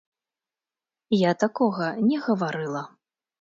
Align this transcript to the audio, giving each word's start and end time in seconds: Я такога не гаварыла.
Я 1.15 1.31
такога 1.43 1.91
не 2.07 2.17
гаварыла. 2.25 2.83